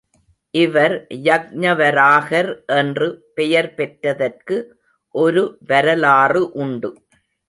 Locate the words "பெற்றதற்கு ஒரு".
3.73-5.43